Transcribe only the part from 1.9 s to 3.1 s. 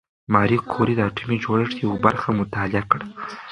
برخه مطالعه کړه.